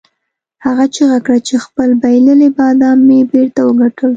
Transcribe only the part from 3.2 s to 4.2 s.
بیرته وګټل.